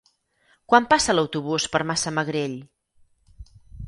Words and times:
Quan 0.71 0.85
passa 0.93 1.13
l'autobús 1.15 1.67
per 1.73 1.81
Massamagrell? 1.89 2.57